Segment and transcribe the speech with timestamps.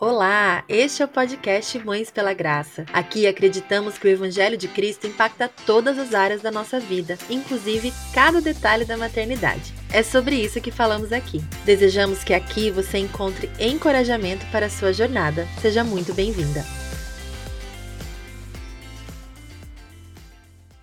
[0.00, 2.86] Olá, este é o podcast Mães pela Graça.
[2.90, 7.92] Aqui acreditamos que o Evangelho de Cristo impacta todas as áreas da nossa vida, inclusive
[8.14, 9.74] cada detalhe da maternidade.
[9.92, 11.44] É sobre isso que falamos aqui.
[11.66, 15.46] Desejamos que aqui você encontre encorajamento para a sua jornada.
[15.60, 16.64] Seja muito bem-vinda.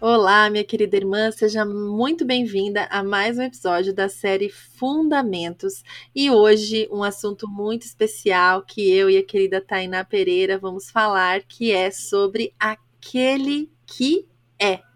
[0.10, 5.84] Olá, minha querida irmã, seja muito bem-vinda a mais um episódio da série Fundamentos
[6.16, 11.44] e hoje um assunto muito especial que eu e a querida Tainá Pereira vamos falar,
[11.44, 14.26] que é sobre aquele que
[14.58, 14.87] é.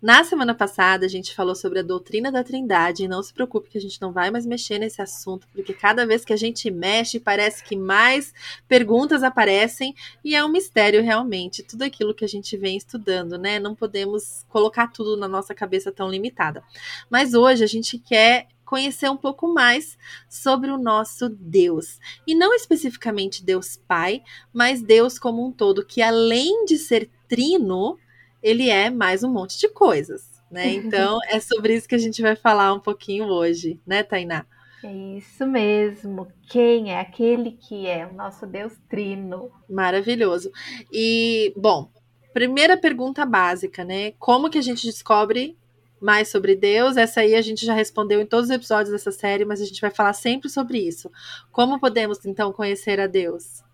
[0.00, 3.70] Na semana passada, a gente falou sobre a doutrina da Trindade, e não se preocupe
[3.70, 6.70] que a gente não vai mais mexer nesse assunto, porque cada vez que a gente
[6.70, 8.32] mexe, parece que mais
[8.68, 13.58] perguntas aparecem, e é um mistério realmente, tudo aquilo que a gente vem estudando, né?
[13.58, 16.62] Não podemos colocar tudo na nossa cabeça tão limitada.
[17.08, 19.96] Mas hoje a gente quer conhecer um pouco mais
[20.28, 22.00] sobre o nosso Deus.
[22.26, 24.22] E não especificamente Deus Pai,
[24.52, 27.98] mas Deus como um todo, que além de ser trino,
[28.44, 30.68] ele é mais um monte de coisas, né?
[30.76, 34.44] Então é sobre isso que a gente vai falar um pouquinho hoje, né, Tainá?
[34.84, 36.28] É isso mesmo.
[36.50, 39.50] Quem é aquele que é o nosso Deus Trino?
[39.68, 40.52] Maravilhoso.
[40.92, 41.88] E, bom,
[42.34, 44.12] primeira pergunta básica, né?
[44.18, 45.56] Como que a gente descobre
[45.98, 46.98] mais sobre Deus?
[46.98, 49.80] Essa aí a gente já respondeu em todos os episódios dessa série, mas a gente
[49.80, 51.10] vai falar sempre sobre isso.
[51.50, 53.64] Como podemos então conhecer a Deus?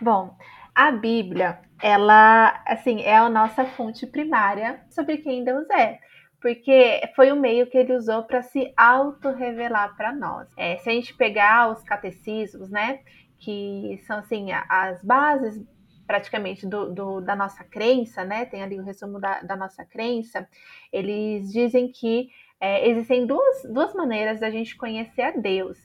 [0.00, 0.34] Bom,
[0.74, 5.98] a Bíblia, ela, assim, é a nossa fonte primária sobre quem Deus é.
[6.40, 10.48] Porque foi o meio que ele usou para se auto-revelar para nós.
[10.56, 13.00] É, se a gente pegar os catecismos, né,
[13.38, 15.64] que são assim as bases
[16.06, 18.44] praticamente do, do, da nossa crença, né?
[18.44, 20.46] Tem ali o resumo da, da nossa crença.
[20.92, 22.28] Eles dizem que
[22.60, 25.78] é, existem duas, duas maneiras da gente conhecer a Deus,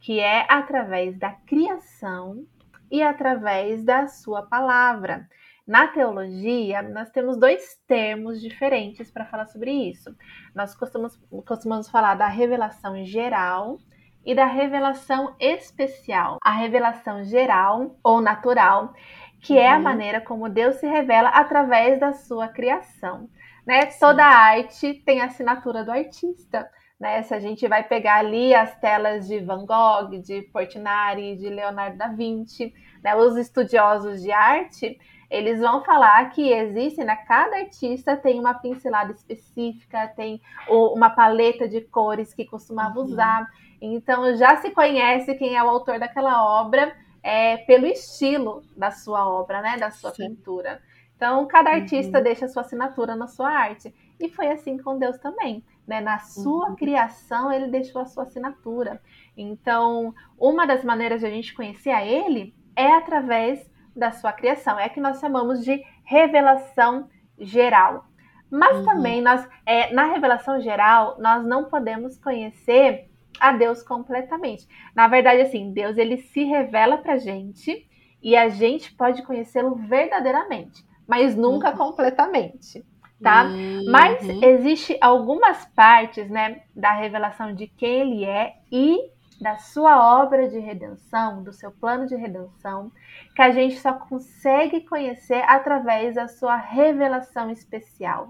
[0.00, 2.44] que é através da criação
[2.90, 5.28] e através da sua palavra.
[5.66, 10.14] Na teologia, nós temos dois termos diferentes para falar sobre isso.
[10.54, 13.78] Nós costumamos, costumamos falar da revelação geral
[14.24, 16.38] e da revelação especial.
[16.42, 18.92] A revelação geral ou natural,
[19.40, 19.82] que é a uhum.
[19.82, 23.28] maneira como Deus se revela através da sua criação.
[23.64, 23.86] Né?
[23.86, 26.68] Toda arte tem a assinatura do artista.
[27.00, 27.22] Né?
[27.22, 31.96] Se a gente vai pegar ali as telas de Van Gogh, de Portinari, de Leonardo
[31.96, 33.16] da Vinci, né?
[33.16, 35.00] os estudiosos de arte,
[35.30, 37.14] eles vão falar que existe, né?
[37.26, 43.06] Cada artista tem uma pincelada específica, tem uma paleta de cores que costumava uhum.
[43.06, 43.48] usar.
[43.80, 49.26] Então já se conhece quem é o autor daquela obra é, pelo estilo da sua
[49.28, 49.76] obra, né?
[49.78, 50.28] Da sua Sim.
[50.28, 50.82] pintura.
[51.16, 52.24] Então, cada artista uhum.
[52.24, 53.94] deixa sua assinatura na sua arte.
[54.18, 55.62] E foi assim com Deus também.
[55.90, 56.00] Né?
[56.00, 56.76] Na sua uhum.
[56.76, 59.02] criação, ele deixou a sua assinatura.
[59.36, 64.78] Então, uma das maneiras de a gente conhecer a ele é através da sua criação.
[64.78, 68.04] É que nós chamamos de revelação geral.
[68.48, 68.84] Mas uhum.
[68.84, 74.68] também nós, é, na revelação geral, nós não podemos conhecer a Deus completamente.
[74.94, 77.84] Na verdade, assim, Deus ele se revela para gente
[78.22, 81.76] e a gente pode conhecê-lo verdadeiramente, mas nunca uhum.
[81.76, 82.84] completamente
[83.22, 83.44] tá?
[83.44, 83.84] Uhum.
[83.90, 89.10] Mas existe algumas partes, né, da revelação de quem ele é e
[89.40, 92.92] da sua obra de redenção, do seu plano de redenção,
[93.34, 98.28] que a gente só consegue conhecer através da sua revelação especial.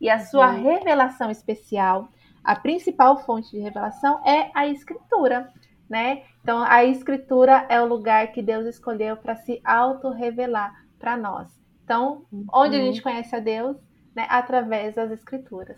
[0.00, 0.62] E a sua uhum.
[0.62, 2.08] revelação especial,
[2.44, 5.52] a principal fonte de revelação é a escritura,
[5.90, 6.22] né?
[6.42, 11.48] Então a escritura é o lugar que Deus escolheu para se auto-revelar para nós.
[11.84, 12.86] Então, onde a uhum.
[12.86, 13.76] gente conhece a Deus
[14.14, 15.76] né, através das escrituras.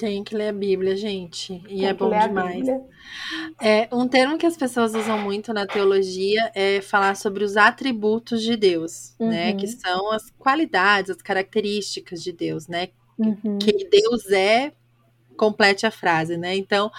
[0.00, 1.62] Tem que ler a Bíblia, gente.
[1.68, 2.66] E Tem é bom demais.
[3.60, 8.42] É, um termo que as pessoas usam muito na teologia é falar sobre os atributos
[8.42, 9.28] de Deus, uhum.
[9.28, 9.52] né?
[9.52, 12.88] Que são as qualidades, as características de Deus, né?
[13.18, 13.58] Uhum.
[13.58, 14.72] Que Deus é,
[15.36, 16.56] complete a frase, né?
[16.56, 16.90] Então,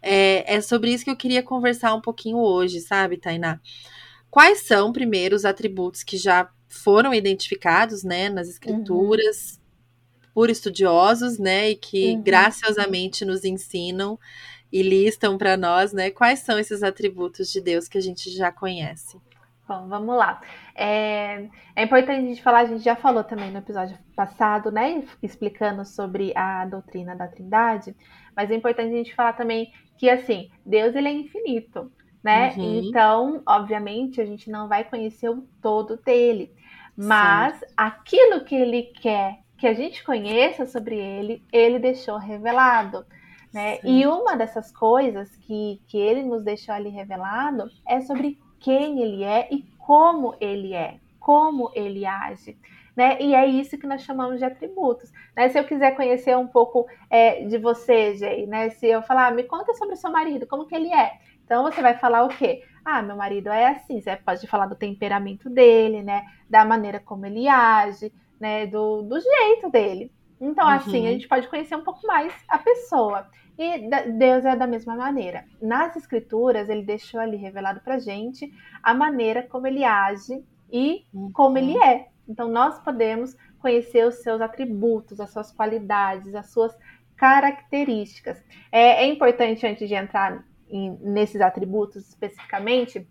[0.00, 3.58] é, é sobre isso que eu queria conversar um pouquinho hoje, sabe, Tainá?
[4.30, 8.54] Quais são, primeiro, os atributos que já foram identificados, né, nas uhum.
[10.34, 12.22] Por estudiosos, né, e que uhum.
[12.22, 14.18] graciosamente nos ensinam
[14.72, 18.50] e listam para nós, né, quais são esses atributos de Deus que a gente já
[18.50, 19.16] conhece.
[19.66, 20.42] Bom, vamos lá.
[20.74, 25.04] É, é, importante a gente falar, a gente já falou também no episódio passado, né,
[25.22, 27.96] explicando sobre a doutrina da Trindade,
[28.36, 31.90] mas é importante a gente falar também que, assim, Deus ele é infinito,
[32.22, 32.52] né?
[32.56, 32.82] Uhum.
[32.82, 36.52] Então, obviamente, a gente não vai conhecer o todo dele,
[36.96, 37.66] mas Sim.
[37.76, 43.04] aquilo que ele quer que a gente conheça sobre ele, ele deixou revelado.
[43.52, 43.78] Né?
[43.84, 49.22] E uma dessas coisas que, que ele nos deixou ali revelado é sobre quem ele
[49.22, 52.58] é e como ele é, como ele age.
[52.96, 53.20] Né?
[53.20, 55.12] E é isso que nós chamamos de atributos.
[55.36, 55.48] Né?
[55.48, 58.70] Se eu quiser conhecer um pouco é, de você, Jay, né?
[58.70, 61.18] Se eu falar, me conta sobre o seu marido, como que ele é?
[61.44, 62.62] Então você vai falar o quê?
[62.84, 64.00] Ah, meu marido é assim.
[64.00, 66.24] Você pode falar do temperamento dele, né?
[66.48, 68.66] Da maneira como ele age, né?
[68.66, 70.12] Do, do jeito dele.
[70.40, 70.72] Então, uhum.
[70.72, 73.26] assim, a gente pode conhecer um pouco mais a pessoa.
[73.58, 73.88] E
[74.18, 75.44] Deus é da mesma maneira.
[75.62, 78.52] Nas escrituras, ele deixou ali revelado pra gente
[78.82, 81.30] a maneira como ele age e uhum.
[81.32, 82.08] como ele é.
[82.28, 86.76] Então, nós podemos conhecer os seus atributos, as suas qualidades, as suas
[87.16, 88.42] características.
[88.70, 93.06] É, é importante, antes de entrar em, nesses atributos especificamente,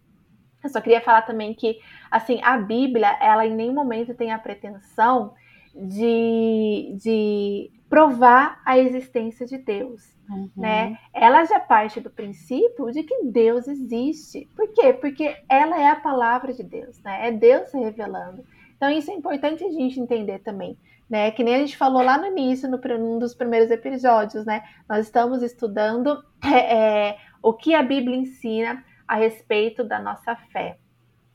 [0.63, 1.79] eu só queria falar também que,
[2.09, 5.33] assim, a Bíblia, ela em nenhum momento tem a pretensão
[5.75, 10.13] de, de provar a existência de Deus.
[10.29, 10.49] Uhum.
[10.55, 10.97] Né?
[11.13, 14.47] Ela já parte do princípio de que Deus existe.
[14.55, 14.93] Por quê?
[14.93, 17.27] Porque ela é a palavra de Deus, né?
[17.27, 18.43] É Deus se revelando.
[18.75, 20.77] Então isso é importante a gente entender também,
[21.09, 21.31] né?
[21.31, 24.63] Que nem a gente falou lá no início, no um dos primeiros episódios, né?
[24.87, 26.77] Nós estamos estudando é,
[27.09, 30.77] é, o que a Bíblia ensina a respeito da nossa fé.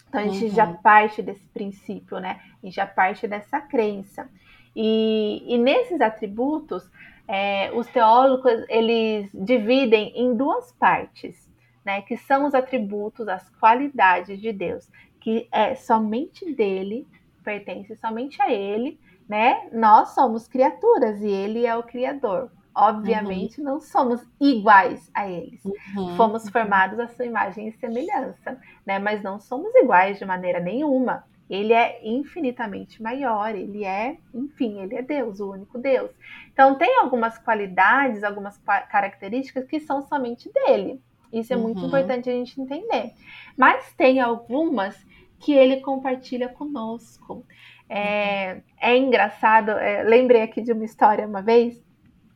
[0.09, 0.55] Então a gente uhum.
[0.55, 2.41] já parte desse princípio, né?
[2.62, 4.29] A gente já parte dessa crença.
[4.75, 6.88] E, e nesses atributos,
[7.26, 11.50] é, os teólogos eles dividem em duas partes,
[11.85, 12.00] né?
[12.03, 17.06] Que são os atributos, as qualidades de Deus, que é somente dele
[17.49, 19.69] pertence somente a ele, né?
[19.73, 22.50] Nós somos criaturas e ele é o criador.
[22.81, 23.65] Obviamente, uhum.
[23.65, 25.65] não somos iguais a eles.
[25.65, 26.17] Uhum.
[26.17, 29.01] Fomos formados à sua imagem e semelhança, né?
[29.01, 31.25] Mas não somos iguais de maneira nenhuma.
[31.51, 36.11] Ele é infinitamente maior, ele é, enfim, ele é Deus, o único Deus.
[36.53, 41.01] Então, tem algumas qualidades, algumas características que são somente dele.
[41.33, 41.63] Isso é uhum.
[41.65, 43.13] muito importante a gente entender.
[43.57, 44.97] Mas tem algumas
[45.41, 47.45] que ele compartilha conosco.
[47.89, 51.83] É, é engraçado, é, lembrei aqui de uma história uma vez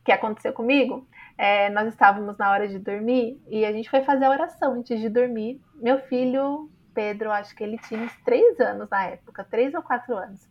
[0.03, 1.07] que aconteceu comigo.
[1.37, 4.99] É, nós estávamos na hora de dormir e a gente foi fazer a oração antes
[4.99, 5.59] de dormir.
[5.75, 10.15] Meu filho, Pedro, acho que ele tinha uns três anos na época, três ou quatro
[10.15, 10.47] anos.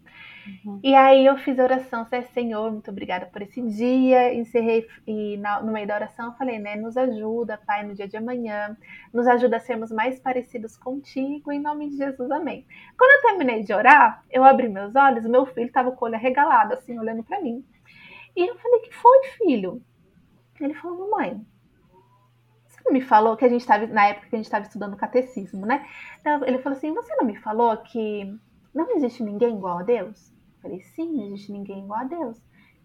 [0.65, 0.81] Uhum.
[0.83, 2.05] E aí eu fiz a oração,
[2.35, 4.35] Senhor, muito obrigada por esse dia.
[4.35, 6.75] Encerrei e na, no meio da oração eu falei, né?
[6.77, 8.77] Nos ajuda, Pai, no dia de amanhã.
[9.13, 12.67] Nos ajuda a sermos mais parecidos contigo, em nome de Jesus, amém.
[12.99, 16.17] Quando eu terminei de orar, eu abri meus olhos, meu filho estava com o olho
[16.17, 17.65] arregalado, assim, olhando para mim.
[18.37, 19.83] E eu falei, que foi, filho?
[20.61, 21.45] Ele falou, mamãe,
[22.67, 24.97] você não me falou que a gente estava, na época que a gente estava estudando
[24.97, 25.87] catecismo, né?
[26.47, 28.39] Ele falou assim, você não me falou que
[28.75, 30.33] não existe ninguém igual a Deus?
[30.61, 32.41] Falei, sim, não existe ninguém igual a Deus.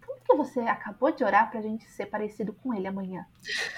[0.05, 3.25] Como que você acabou de orar para a gente ser parecido com ele amanhã?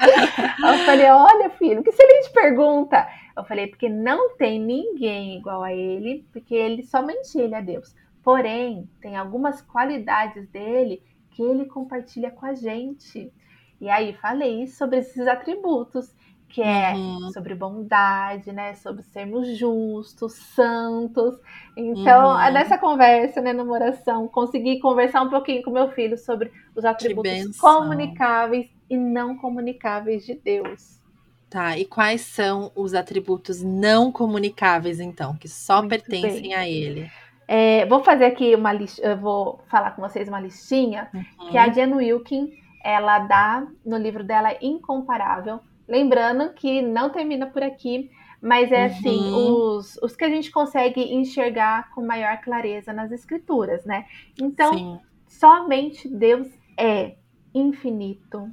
[0.00, 3.08] eu falei, olha, filho, que excelente pergunta.
[3.36, 7.94] Eu falei, porque não tem ninguém igual a ele, porque ele somente ele é Deus.
[8.22, 13.32] Porém, tem algumas qualidades dele que ele compartilha com a gente.
[13.80, 16.14] E aí falei sobre esses atributos
[16.50, 17.30] que é uhum.
[17.32, 18.74] sobre bondade, né?
[18.74, 21.38] Sobre sermos justos, santos.
[21.76, 22.52] Então, uhum.
[22.52, 27.56] nessa conversa, né, numa oração, consegui conversar um pouquinho com meu filho sobre os atributos
[27.56, 31.00] comunicáveis e não comunicáveis de Deus.
[31.48, 36.54] Tá, e quais são os atributos não comunicáveis, então, que só Muito pertencem bem.
[36.54, 37.10] a ele?
[37.52, 41.48] É, vou fazer aqui uma lista, eu vou falar com vocês uma listinha uhum.
[41.50, 42.52] que a Jen Wilkin
[42.84, 45.58] ela dá no livro dela Incomparável
[45.90, 49.76] Lembrando que não termina por aqui, mas é assim, uhum.
[49.76, 54.06] os, os que a gente consegue enxergar com maior clareza nas escrituras, né?
[54.40, 55.00] Então, Sim.
[55.26, 56.46] somente Deus
[56.78, 57.16] é
[57.52, 58.48] infinito.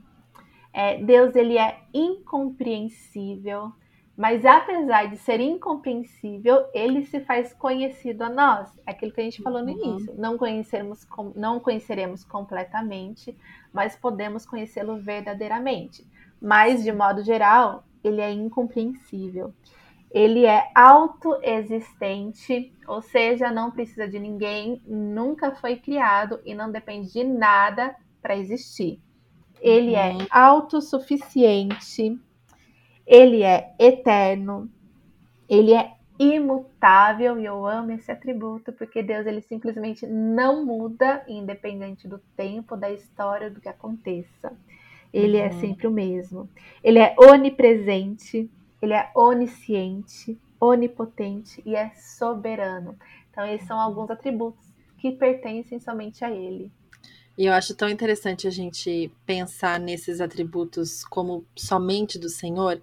[0.73, 3.71] É, Deus ele é incompreensível,
[4.17, 8.69] mas apesar de ser incompreensível, ele se faz conhecido a nós.
[8.85, 9.79] É aquilo que a gente falou no uhum.
[9.79, 10.15] início.
[10.17, 13.37] Não conheceremos, não conheceremos completamente,
[13.71, 16.03] mas podemos conhecê-lo verdadeiramente
[16.41, 19.53] mas de modo geral, ele é incompreensível.
[20.09, 27.11] Ele é autoexistente, ou seja, não precisa de ninguém, nunca foi criado e não depende
[27.11, 29.01] de nada para existir.
[29.59, 30.21] Ele é uhum.
[30.21, 32.17] é autossuficiente,
[33.07, 34.69] ele é eterno,
[35.49, 42.07] ele é imutável e eu amo esse atributo porque Deus ele simplesmente não muda independente
[42.07, 44.51] do tempo, da história, do que aconteça.
[45.13, 45.47] Ele é uhum.
[45.47, 46.49] é sempre o mesmo.
[46.83, 48.49] Ele é onipresente,
[48.81, 52.97] ele é onisciente, onipotente e é soberano.
[53.31, 56.71] Então, esses são alguns atributos que pertencem somente a ele.
[57.37, 62.81] E eu acho tão interessante a gente pensar nesses atributos como somente do Senhor,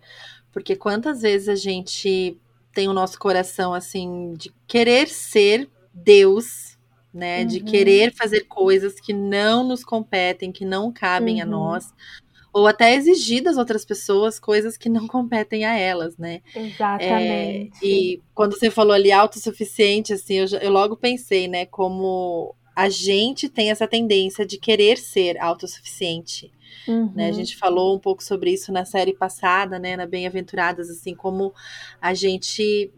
[0.53, 2.39] porque quantas vezes a gente
[2.73, 6.79] tem o nosso coração assim de querer ser Deus,
[7.13, 7.41] né?
[7.41, 7.47] Uhum.
[7.47, 11.43] De querer fazer coisas que não nos competem, que não cabem uhum.
[11.43, 11.93] a nós,
[12.53, 16.43] ou até exigir das outras pessoas coisas que não competem a elas, né?
[16.55, 17.79] Exatamente.
[17.83, 22.89] É, e quando você falou ali autossuficiente, assim, eu, eu logo pensei, né, como a
[22.89, 26.53] gente tem essa tendência de querer ser autossuficiente.
[26.89, 27.13] Uhum.
[27.15, 27.27] Né?
[27.27, 27.35] A uhum.
[27.35, 31.55] gente falou um pouco sobre isso na série passada, né, na Bem-aventuradas, assim, como
[32.01, 32.93] a gente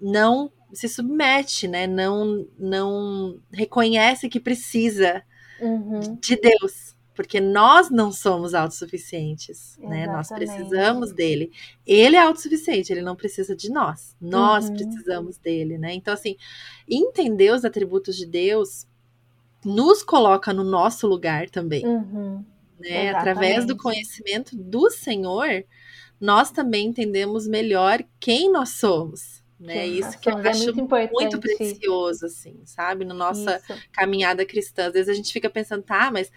[0.00, 5.22] não se submete, né, não, não reconhece que precisa
[5.60, 6.16] uhum.
[6.20, 10.06] de Deus, porque nós não somos autossuficientes, né?
[10.06, 11.52] Nós precisamos dele.
[11.86, 14.16] Ele é autossuficiente, ele não precisa de nós.
[14.18, 14.74] Nós uhum.
[14.74, 15.92] precisamos dele, né?
[15.92, 16.36] Então, assim,
[16.88, 18.86] entender os atributos de Deus
[19.64, 21.84] nos coloca no nosso lugar também.
[21.86, 22.44] Uhum.
[22.78, 23.10] Né?
[23.10, 25.64] Através do conhecimento do Senhor,
[26.20, 29.40] nós também entendemos melhor quem nós somos.
[29.60, 29.86] Né?
[29.86, 33.04] Isso que eu é acho muito, muito, precioso, assim, sabe?
[33.04, 33.78] Na nossa Isso.
[33.92, 34.86] caminhada cristã.
[34.86, 36.32] Às vezes a gente fica pensando, tá, mas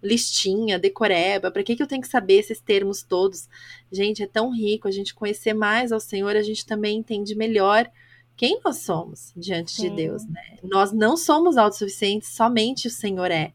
[0.00, 3.48] listinha, decoreba, para que, que eu tenho que saber esses termos todos?
[3.90, 7.90] Gente, é tão rico a gente conhecer mais ao Senhor, a gente também entende melhor
[8.38, 9.90] quem nós somos diante Sim.
[9.90, 10.56] de Deus, né?
[10.62, 13.52] Nós não somos autossuficientes, somente o Senhor é.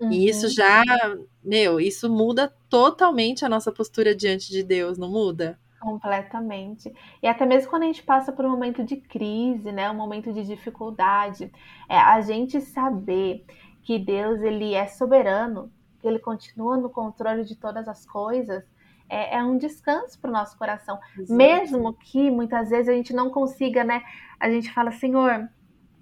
[0.00, 0.10] Uhum.
[0.10, 0.52] E isso uhum.
[0.52, 0.82] já,
[1.44, 5.58] meu, isso muda totalmente a nossa postura diante de Deus, não muda?
[5.78, 6.90] Completamente.
[7.22, 10.32] E até mesmo quando a gente passa por um momento de crise, né, um momento
[10.32, 11.52] de dificuldade,
[11.86, 13.44] é a gente saber
[13.82, 15.70] que Deus ele é soberano,
[16.00, 18.64] que ele continua no controle de todas as coisas,
[19.12, 20.98] é, é um descanso para o nosso coração.
[21.18, 21.34] Exato.
[21.34, 24.02] Mesmo que muitas vezes a gente não consiga, né?
[24.40, 25.50] A gente fala, Senhor,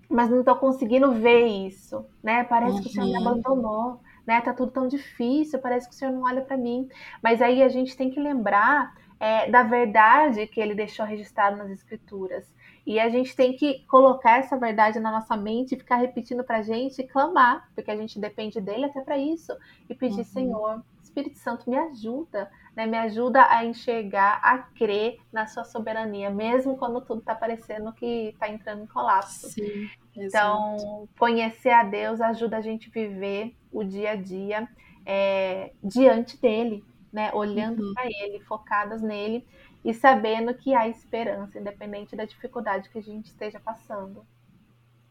[0.08, 2.44] mas não estou conseguindo ver isso, né?
[2.44, 2.82] Parece uhum.
[2.82, 3.28] que o Senhor me uhum.
[3.28, 4.40] abandonou, né?
[4.40, 6.88] Tá tudo tão difícil, parece que o Senhor não olha para mim.
[7.20, 11.70] Mas aí a gente tem que lembrar é, da verdade que ele deixou registrado nas
[11.70, 12.48] escrituras.
[12.86, 16.62] E a gente tem que colocar essa verdade na nossa mente, ficar repetindo para a
[16.62, 19.52] gente e clamar, porque a gente depende dele até para isso,
[19.88, 20.24] e pedir, uhum.
[20.24, 22.86] Senhor, Espírito Santo, me ajuda, né?
[22.86, 28.28] me ajuda a enxergar, a crer na sua soberania, mesmo quando tudo está parecendo que
[28.28, 29.48] está entrando em colapso.
[29.48, 34.68] Sim, então, conhecer a Deus ajuda a gente a viver o dia a dia
[35.06, 37.30] é, diante dele, né?
[37.32, 37.94] Olhando uhum.
[37.94, 39.46] para ele, focadas nele
[39.84, 44.24] e sabendo que há esperança, independente da dificuldade que a gente esteja passando.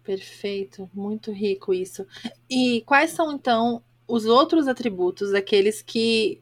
[0.04, 2.06] Perfeito, muito rico isso.
[2.50, 6.42] E quais são então os outros atributos, aqueles que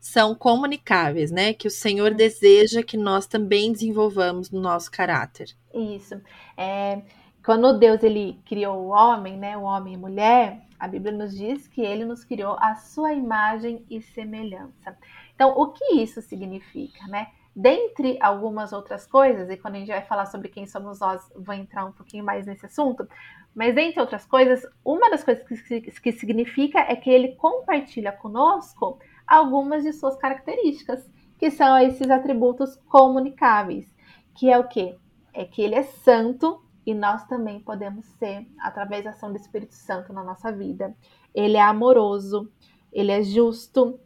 [0.00, 1.52] são comunicáveis, né?
[1.52, 2.16] Que o Senhor uhum.
[2.16, 5.54] deseja que nós também desenvolvamos no nosso caráter.
[5.74, 6.20] Isso.
[6.56, 7.02] É,
[7.44, 9.56] quando Deus ele criou o homem, né?
[9.58, 13.84] O homem e mulher, a Bíblia nos diz que ele nos criou a sua imagem
[13.90, 14.96] e semelhança.
[15.34, 17.28] Então, o que isso significa, né?
[17.54, 21.54] Dentre algumas outras coisas, e quando a gente vai falar sobre quem somos nós, vou
[21.54, 23.06] entrar um pouquinho mais nesse assunto,
[23.54, 28.98] mas dentre outras coisas, uma das coisas que, que significa é que ele compartilha conosco
[29.30, 31.08] algumas de suas características,
[31.38, 33.86] que são esses atributos comunicáveis,
[34.34, 34.96] que é o quê?
[35.32, 39.74] É que ele é santo, e nós também podemos ser através da ação do Espírito
[39.74, 40.96] Santo na nossa vida.
[41.32, 42.50] Ele é amoroso,
[42.92, 44.00] ele é justo,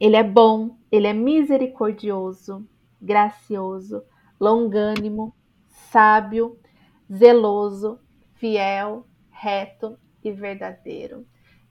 [0.00, 2.66] ele é bom, ele é misericordioso,
[3.00, 4.02] gracioso,
[4.40, 5.32] longânimo,
[5.68, 6.58] sábio,
[7.12, 8.00] zeloso,
[8.34, 11.24] fiel, reto e verdadeiro.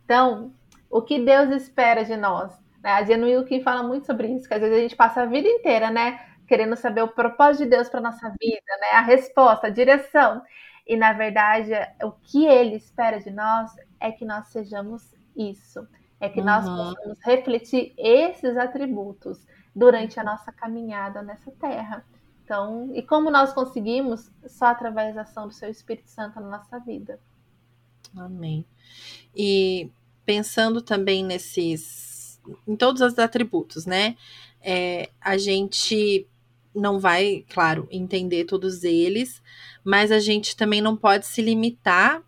[0.06, 0.53] Então,
[0.89, 2.67] o que Deus espera de nós?
[2.94, 5.48] A Jen Wilkin fala muito sobre isso, que às vezes a gente passa a vida
[5.48, 6.20] inteira, né?
[6.48, 8.91] querendo saber o propósito de Deus para nossa vida, né?
[8.94, 10.41] A resposta, a direção.
[10.88, 15.86] E na verdade, o que ele espera de nós é que nós sejamos isso.
[16.20, 16.46] É que uhum.
[16.46, 22.03] nós possamos refletir esses atributos durante a nossa caminhada nessa terra.
[22.44, 24.32] Então, e como nós conseguimos?
[24.48, 27.20] Só através da ação do seu Espírito Santo na nossa vida.
[28.15, 28.65] Amém.
[29.36, 29.91] E
[30.25, 32.17] pensando também nesses,
[32.68, 34.16] em todos os atributos, né?
[34.62, 36.27] É, a gente
[36.74, 39.42] não vai, claro, entender todos eles,
[39.84, 42.22] mas a gente também não pode se limitar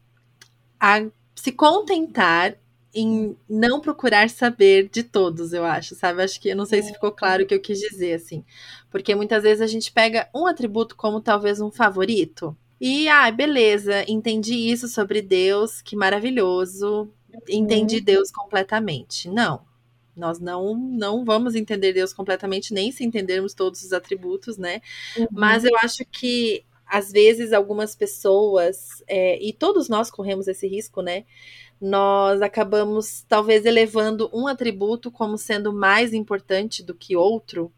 [0.79, 2.57] a se contentar
[2.93, 6.23] em não procurar saber de todos, eu acho, sabe?
[6.23, 8.43] Acho que eu não sei se ficou claro o que eu quis dizer, assim.
[8.89, 12.57] Porque muitas vezes a gente pega um atributo como talvez um favorito.
[12.81, 17.09] E, ah, beleza, entendi isso sobre Deus, que maravilhoso.
[17.47, 18.03] Entendi uhum.
[18.03, 19.29] Deus completamente.
[19.29, 19.61] Não.
[20.19, 24.81] Nós não, não vamos entender Deus completamente, nem se entendermos todos os atributos, né?
[25.17, 25.27] Uhum.
[25.31, 31.01] Mas eu acho que às vezes algumas pessoas, é, e todos nós corremos esse risco,
[31.01, 31.23] né?
[31.79, 37.71] Nós acabamos talvez elevando um atributo como sendo mais importante do que outro,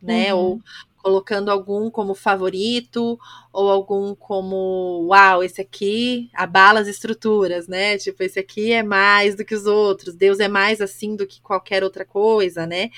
[0.00, 0.32] né?
[0.32, 0.40] Uhum.
[0.40, 0.60] Ou
[1.02, 3.18] colocando algum como favorito
[3.52, 7.96] ou algum como, uau, esse aqui abala as estruturas, né?
[7.96, 11.40] Tipo, esse aqui é mais do que os outros, Deus é mais assim do que
[11.40, 12.90] qualquer outra coisa, né?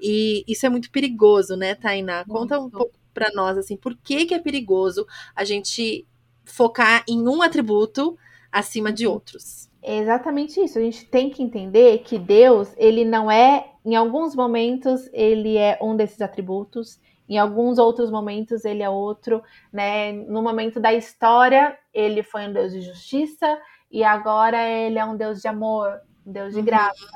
[0.00, 2.24] E isso é muito perigoso, né, Tainá?
[2.24, 6.06] Conta um pouco para nós assim, por que que é perigoso a gente
[6.44, 8.16] focar em um atributo
[8.52, 9.68] acima de outros?
[9.82, 10.78] É exatamente isso.
[10.78, 15.78] A gente tem que entender que Deus, ele não é, em alguns momentos, ele é
[15.80, 16.98] um desses atributos,
[17.28, 19.42] em alguns outros momentos ele é outro,
[19.72, 20.12] né?
[20.12, 25.16] No momento da história, ele foi um Deus de justiça e agora ele é um
[25.16, 26.64] Deus de amor, um Deus de uhum.
[26.64, 27.06] graça.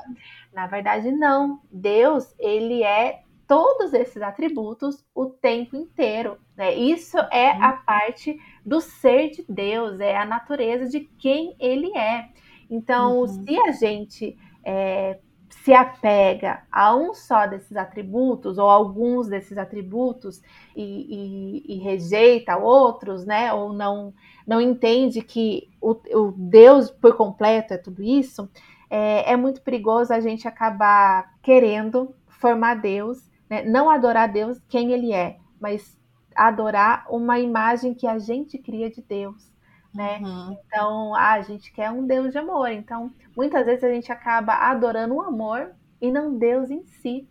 [0.53, 1.61] Na verdade, não.
[1.71, 6.37] Deus, ele é todos esses atributos o tempo inteiro.
[6.55, 6.73] Né?
[6.73, 7.85] Isso é a uhum.
[7.85, 12.29] parte do ser de Deus, é a natureza de quem ele é.
[12.69, 13.27] Então, uhum.
[13.27, 15.19] se a gente é,
[15.51, 20.41] se apega a um só desses atributos, ou alguns desses atributos,
[20.75, 23.53] e, e, e rejeita outros, né?
[23.53, 24.13] Ou não,
[24.47, 28.49] não entende que o, o Deus por completo é tudo isso,
[28.89, 33.63] é, é, muito perigoso a gente acabar querendo formar Deus, né?
[33.63, 35.97] não adorar Deus quem ele é, mas
[36.35, 39.50] adorar uma imagem que a gente cria de Deus
[39.93, 40.19] né?
[40.19, 40.57] Uhum.
[40.65, 42.69] Então, ah, a gente quer um Deus de amor.
[42.69, 47.27] Então, muitas vezes a gente acaba adorando o amor e não Deus em si,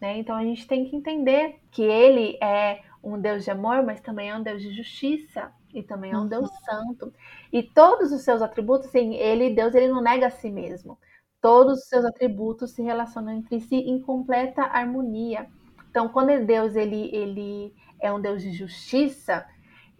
[0.00, 0.18] né?
[0.18, 4.30] Então, a gente tem que entender que ele é um Deus de amor, mas também
[4.30, 6.28] é um Deus de justiça e também é um uhum.
[6.28, 7.12] Deus santo.
[7.52, 10.98] E todos os seus atributos, assim, ele, Deus, ele não nega a si mesmo.
[11.40, 15.46] Todos os seus atributos se relacionam entre si em completa harmonia.
[15.90, 19.46] Então, quando Deus ele, ele é um Deus de justiça,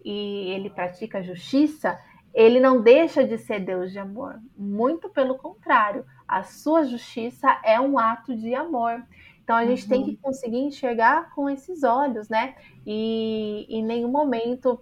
[0.03, 1.99] e ele pratica justiça,
[2.33, 4.39] ele não deixa de ser Deus de amor.
[4.57, 9.03] Muito pelo contrário, a sua justiça é um ato de amor.
[9.43, 9.89] Então a gente uhum.
[9.89, 12.55] tem que conseguir enxergar com esses olhos, né?
[12.85, 14.79] E em nenhum momento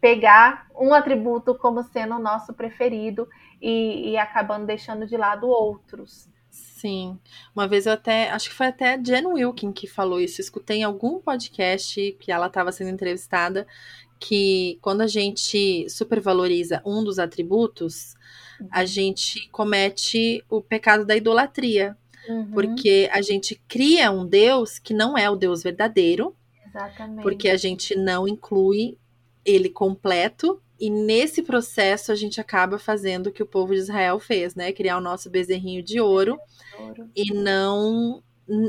[0.00, 3.28] pegar um atributo como sendo o nosso preferido
[3.60, 6.28] e, e acabando deixando de lado outros.
[6.48, 7.18] Sim.
[7.54, 10.40] Uma vez eu até, acho que foi até Jen Wilkin que falou isso.
[10.40, 13.66] escutei em algum podcast que ela estava sendo entrevistada
[14.18, 18.14] que quando a gente supervaloriza um dos atributos,
[18.60, 18.68] uhum.
[18.70, 21.96] a gente comete o pecado da idolatria.
[22.28, 22.50] Uhum.
[22.50, 26.34] Porque a gente cria um Deus que não é o Deus verdadeiro.
[26.66, 27.22] Exatamente.
[27.22, 28.98] Porque a gente não inclui
[29.44, 30.60] ele completo.
[30.78, 34.72] E nesse processo a gente acaba fazendo o que o povo de Israel fez, né?
[34.72, 36.38] Criar o nosso bezerrinho de ouro,
[36.78, 37.08] ouro.
[37.16, 38.22] e não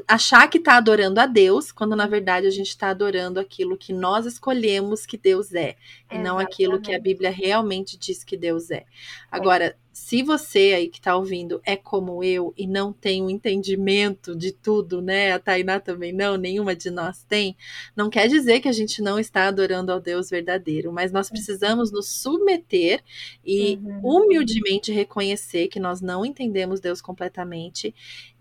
[0.07, 3.93] achar que está adorando a Deus, quando na verdade a gente está adorando aquilo que
[3.93, 6.23] nós escolhemos que Deus é, e Exatamente.
[6.23, 8.85] não aquilo que a Bíblia realmente diz que Deus é.
[9.31, 9.75] Agora, é.
[9.93, 14.35] se você aí que está ouvindo é como eu e não tem o um entendimento
[14.35, 15.33] de tudo, né?
[15.33, 17.55] A Tainá também não, nenhuma de nós tem,
[17.95, 21.91] não quer dizer que a gente não está adorando ao Deus verdadeiro, mas nós precisamos
[21.91, 23.03] nos submeter
[23.45, 23.99] e uhum.
[24.03, 27.93] humildemente reconhecer que nós não entendemos Deus completamente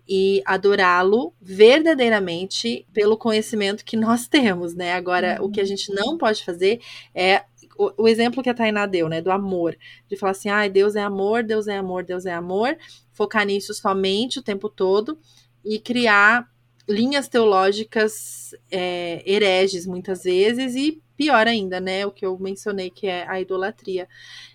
[0.07, 4.93] e adorá-lo verdadeiramente pelo conhecimento que nós temos, né?
[4.93, 6.79] Agora, o que a gente não pode fazer
[7.13, 7.43] é
[7.77, 9.77] o, o, exemplo que a Tainá deu, né, do amor,
[10.09, 12.75] de falar assim, ai, ah, Deus é amor, Deus é amor, Deus é amor,
[13.13, 15.19] focar nisso somente o tempo todo
[15.63, 16.49] e criar
[16.89, 23.07] linhas teológicas é, hereges muitas vezes e pior ainda, né, o que eu mencionei que
[23.07, 24.07] é a idolatria.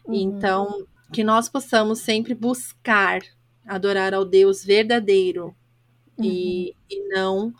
[0.06, 0.14] Uhum.
[0.14, 3.20] Então, que nós possamos sempre buscar
[3.66, 5.54] adorar ao Deus verdadeiro
[6.18, 6.24] uhum.
[6.24, 7.52] e, e não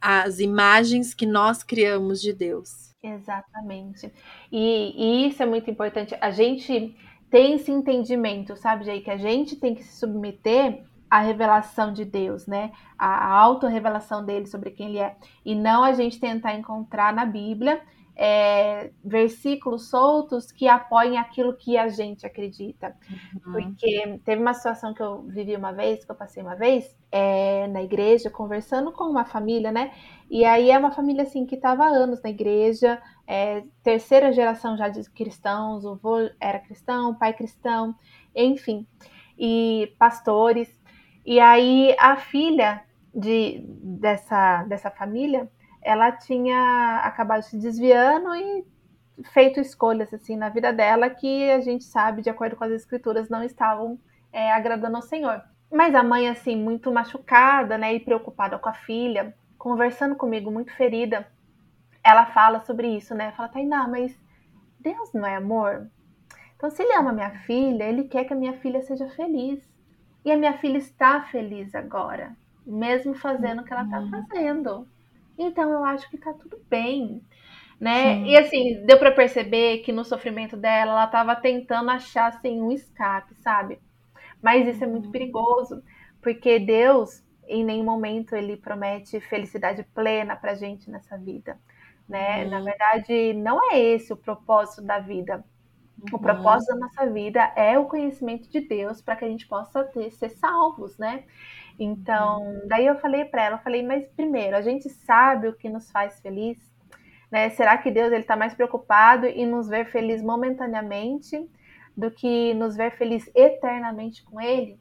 [0.00, 2.94] as imagens que nós criamos de Deus.
[3.02, 4.12] Exatamente.
[4.52, 6.16] E, e, isso é muito importante.
[6.20, 6.94] A gente
[7.30, 12.04] tem esse entendimento, sabe, Jay, que a gente tem que se submeter à revelação de
[12.04, 12.72] Deus, né?
[12.98, 15.16] A, a autorrevelação dele sobre quem ele é.
[15.44, 17.80] E não a gente tentar encontrar na Bíblia
[18.16, 22.96] é, versículos soltos que apoiem aquilo que a gente acredita.
[23.10, 23.52] Uhum.
[23.52, 27.66] Porque teve uma situação que eu vivi uma vez, que eu passei uma vez, é,
[27.68, 29.92] na igreja, conversando com uma família, né?
[30.30, 34.76] E aí é uma família assim que estava há anos na igreja, é, terceira geração
[34.76, 37.94] já de cristãos, o avô era cristão, o pai cristão,
[38.34, 38.86] enfim,
[39.38, 40.68] e pastores.
[41.26, 45.50] E aí a filha de, dessa, dessa família
[45.84, 48.64] ela tinha acabado se desviando e
[49.32, 53.28] feito escolhas assim na vida dela que a gente sabe, de acordo com as escrituras,
[53.28, 53.98] não estavam
[54.32, 55.42] é, agradando ao Senhor.
[55.70, 60.72] Mas a mãe, assim, muito machucada, né, e preocupada com a filha, conversando comigo, muito
[60.72, 61.28] ferida,
[62.02, 63.32] ela fala sobre isso, né?
[63.32, 64.16] Fala, Tainá, mas
[64.78, 65.88] Deus não é amor?
[66.56, 69.68] Então, se ele ama minha filha, ele quer que a minha filha seja feliz.
[70.24, 72.34] E a minha filha está feliz agora,
[72.66, 74.10] mesmo fazendo o que ela está uhum.
[74.10, 74.88] fazendo
[75.38, 77.22] então eu acho que tá tudo bem.
[77.80, 78.14] Né?
[78.14, 78.24] Sim.
[78.26, 82.70] E assim, deu para perceber que no sofrimento dela, ela estava tentando achar assim, um
[82.70, 83.78] escape, sabe?
[84.40, 85.12] Mas isso é muito uhum.
[85.12, 85.82] perigoso,
[86.22, 91.58] porque Deus, em nenhum momento, ele promete felicidade plena pra gente nessa vida.
[92.08, 92.44] Né?
[92.44, 92.50] Uhum.
[92.50, 95.44] Na verdade, não é esse o propósito da vida.
[96.12, 99.84] O propósito da nossa vida é o conhecimento de Deus para que a gente possa
[99.84, 101.24] ter, ser salvos, né?
[101.78, 105.68] Então, daí eu falei para ela, eu falei, mas primeiro, a gente sabe o que
[105.68, 106.58] nos faz feliz,
[107.30, 107.50] né?
[107.50, 111.48] Será que Deus ele está mais preocupado em nos ver feliz momentaneamente
[111.96, 114.78] do que nos ver feliz eternamente com Ele?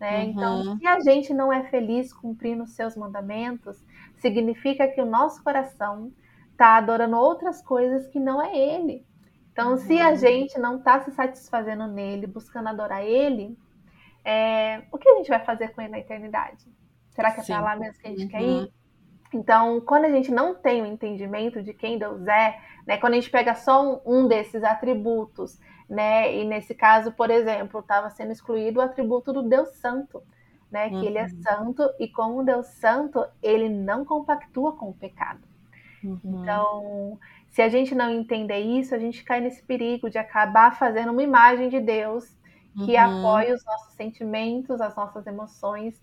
[0.00, 0.24] Né?
[0.24, 0.62] Então, uhum.
[0.62, 3.84] Então, se a gente não é feliz cumprindo os seus mandamentos,
[4.16, 6.12] significa que o nosso coração
[6.50, 9.06] está adorando outras coisas que não é Ele.
[9.52, 9.76] Então, uhum.
[9.76, 13.56] se a gente não está se satisfazendo nele, buscando adorar Ele,
[14.24, 16.66] é, o que a gente vai fazer com ele na eternidade?
[17.10, 18.28] Será que é para lá mesmo que a gente uhum.
[18.28, 18.72] quer ir?
[19.34, 23.16] Então, quando a gente não tem o entendimento de quem Deus é, né, quando a
[23.16, 25.58] gente pega só um, desses atributos,
[25.88, 30.22] né, e nesse caso, por exemplo, estava sendo excluído o atributo do Deus Santo,
[30.70, 31.04] né, que uhum.
[31.04, 31.42] ele é uhum.
[31.42, 35.40] santo e como Deus Santo, ele não compactua com o pecado.
[36.02, 36.20] Uhum.
[36.24, 37.18] Então,
[37.50, 41.22] se a gente não entender isso, a gente cai nesse perigo de acabar fazendo uma
[41.22, 42.24] imagem de Deus
[42.74, 43.20] que uhum.
[43.20, 45.94] apoie os nossos sentimentos, as nossas emoções,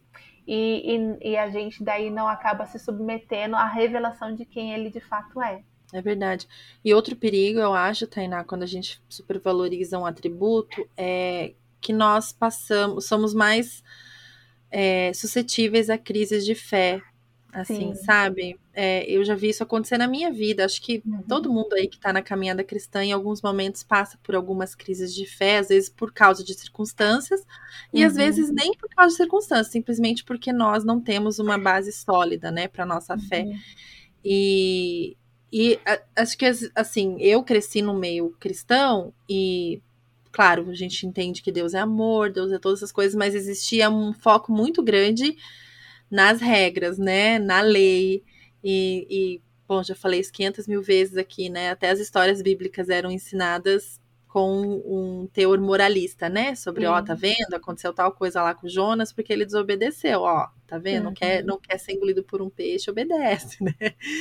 [0.47, 4.89] e, e, e, a gente daí não acaba se submetendo à revelação de quem ele
[4.89, 5.63] de fato é.
[5.93, 6.47] É verdade.
[6.83, 12.31] E outro perigo, eu acho, Tainá, quando a gente supervaloriza um atributo, é que nós
[12.31, 13.83] passamos, somos mais
[14.69, 17.01] é, suscetíveis a crises de fé,
[17.51, 18.03] assim, Sim.
[18.03, 18.59] sabe?
[18.73, 20.63] É, eu já vi isso acontecer na minha vida.
[20.63, 21.21] Acho que uhum.
[21.27, 25.13] todo mundo aí que está na caminhada cristã, em alguns momentos, passa por algumas crises
[25.13, 27.45] de fé, às vezes por causa de circunstâncias,
[27.93, 28.55] e às vezes uhum.
[28.55, 32.85] nem por causa de circunstâncias, simplesmente porque nós não temos uma base sólida, né, para
[32.85, 33.21] nossa uhum.
[33.21, 33.45] fé.
[34.23, 35.17] E,
[35.51, 35.79] e
[36.15, 39.81] acho que, assim, eu cresci no meio cristão e
[40.31, 43.89] claro, a gente entende que Deus é amor, Deus é todas essas coisas, mas existia
[43.89, 45.35] um foco muito grande
[46.09, 48.23] nas regras, né, na lei.
[48.63, 51.69] E, e, bom, já falei isso 500 mil vezes aqui, né?
[51.71, 56.53] Até as histórias bíblicas eram ensinadas com um teor moralista, né?
[56.53, 56.87] Sobre, Sim.
[56.87, 57.51] ó, tá vendo?
[57.55, 60.97] Aconteceu tal coisa lá com Jonas porque ele desobedeceu, ó, tá vendo?
[60.97, 61.03] Uhum.
[61.05, 61.47] Não, quer, uhum.
[61.47, 63.73] não quer ser engolido por um peixe, obedece, né?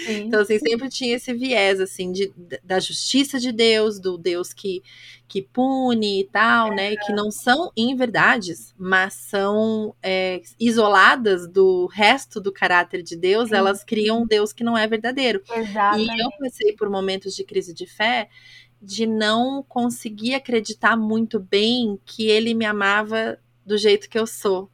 [0.06, 0.22] Sim.
[0.22, 2.32] Então, assim, sempre tinha esse viés, assim, de,
[2.64, 4.82] da justiça de Deus, do Deus que,
[5.28, 6.74] que pune e tal, é.
[6.74, 6.96] né?
[6.96, 13.84] Que não são inverdades, mas são é, isoladas do resto do caráter de Deus, elas
[13.84, 15.42] criam um Deus que não é verdadeiro.
[15.54, 16.16] Exatamente.
[16.16, 18.30] E eu passei por momentos de crise de fé
[18.80, 24.70] de não conseguir acreditar muito bem que ele me amava do jeito que eu sou.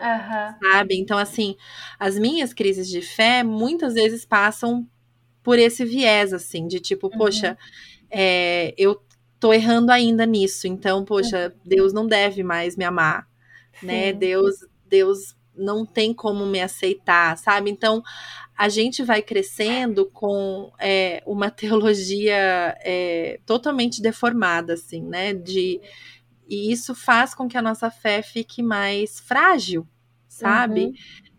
[0.00, 0.70] Uhum.
[0.72, 0.96] Sabe?
[0.98, 1.56] Então, assim,
[1.98, 4.86] as minhas crises de fé muitas vezes passam
[5.42, 7.18] por esse viés, assim, de tipo, uhum.
[7.18, 7.56] poxa,
[8.10, 9.00] é, eu
[9.38, 11.60] tô errando ainda nisso, então, poxa, uhum.
[11.64, 13.28] Deus não deve mais me amar,
[13.72, 13.78] né?
[13.80, 13.86] Sim.
[13.86, 14.12] né?
[14.12, 14.54] Deus,
[14.86, 17.70] Deus não tem como me aceitar, sabe?
[17.70, 18.02] Então,
[18.56, 25.34] a gente vai crescendo com é, uma teologia é, totalmente deformada, assim, né?
[25.34, 25.80] De,
[26.48, 29.86] e isso faz com que a nossa fé fique mais frágil,
[30.28, 30.86] sabe?
[30.86, 30.94] Uhum.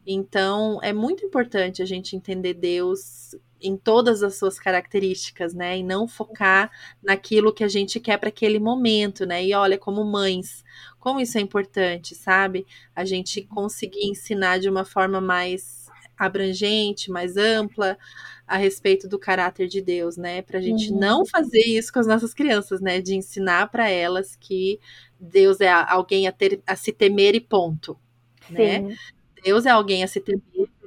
[0.06, 5.78] Então, é muito importante a gente entender Deus em todas as suas características, né?
[5.78, 6.70] E não focar
[7.02, 9.44] naquilo que a gente quer para aquele momento, né?
[9.44, 10.64] E olha, como mães,
[11.00, 12.68] como isso é importante, sabe?
[12.94, 15.84] A gente conseguir ensinar de uma forma mais
[16.18, 17.98] abrangente, mais ampla
[18.46, 20.42] a respeito do caráter de Deus, né?
[20.42, 21.00] Para a gente uhum.
[21.00, 23.00] não fazer isso com as nossas crianças, né?
[23.00, 24.80] De ensinar para elas que
[25.18, 27.98] Deus é alguém a, ter, a se temer e ponto,
[28.50, 28.80] né?
[28.80, 28.88] Sim.
[28.88, 28.96] né?
[29.44, 30.42] Deus é alguém a se temer,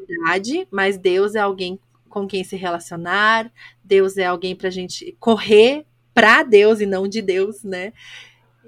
[0.07, 3.51] verdade, mas Deus é alguém com quem se relacionar,
[3.85, 7.93] Deus é alguém para a gente correr para Deus e não de Deus, né?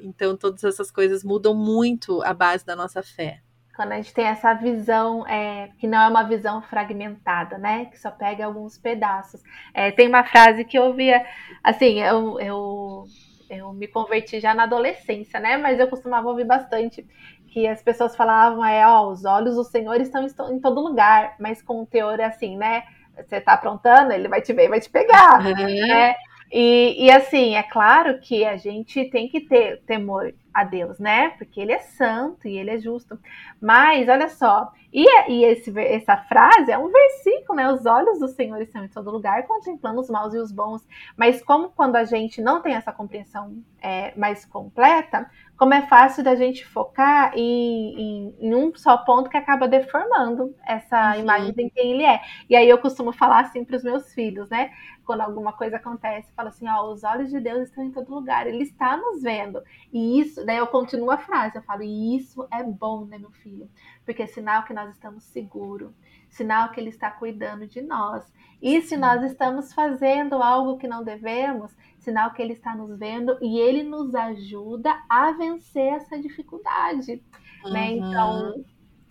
[0.03, 3.41] Então, todas essas coisas mudam muito a base da nossa fé.
[3.75, 7.87] Quando a gente tem essa visão, é, que não é uma visão fragmentada, né?
[7.87, 9.41] Que só pega alguns pedaços.
[9.73, 11.25] É, tem uma frase que eu ouvia,
[11.65, 13.05] assim, eu, eu,
[13.49, 15.57] eu me converti já na adolescência, né?
[15.57, 17.07] Mas eu costumava ouvir bastante
[17.49, 21.63] que as pessoas falavam é, ó, os olhos do Senhor estão em todo lugar, mas
[21.63, 22.85] com o teor assim, né?
[23.17, 25.53] Você tá aprontando, ele vai te ver, vai te pegar, uhum.
[25.53, 26.15] né?
[26.51, 31.31] E, e, assim, é claro que a gente tem que ter temor a Deus, né?
[31.31, 33.19] Porque ele é santo e ele é justo.
[33.61, 37.71] Mas olha só, e, e esse, essa frase é um versículo, né?
[37.71, 40.87] Os olhos do Senhor estão em todo lugar, contemplando os maus e os bons.
[41.17, 46.23] Mas como quando a gente não tem essa compreensão é, mais completa, como é fácil
[46.23, 51.21] da gente focar em, em, em, um só ponto que acaba deformando essa uhum.
[51.21, 52.21] imagem de quem ele é.
[52.49, 54.71] E aí eu costumo falar assim para os meus filhos, né?
[55.09, 58.47] Quando alguma coisa acontece, falo assim, ó, os olhos de Deus estão em todo lugar,
[58.47, 59.63] ele está nos vendo.
[59.91, 63.31] E isso, daí eu continuo a frase, eu falo, e isso é bom, né, meu
[63.31, 63.71] filho?
[64.05, 65.95] Porque é sinal que nós estamos seguros,
[66.29, 68.31] sinal que ele está cuidando de nós.
[68.61, 73.39] E se nós estamos fazendo algo que não devemos, sinal que ele está nos vendo
[73.41, 77.25] e ele nos ajuda a vencer essa dificuldade.
[77.65, 77.65] Né?
[77.65, 77.73] Uhum.
[77.73, 77.93] Né?
[77.93, 78.65] Então,